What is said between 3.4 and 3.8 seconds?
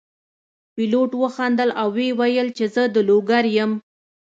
یم.